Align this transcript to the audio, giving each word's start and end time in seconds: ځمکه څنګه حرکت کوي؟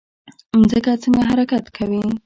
ځمکه 0.67 0.91
څنګه 1.03 1.21
حرکت 1.29 1.65
کوي؟ 1.75 2.03